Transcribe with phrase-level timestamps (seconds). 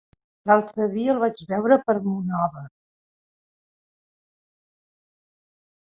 [0.51, 2.65] L'altre dia el vaig veure per Monòver.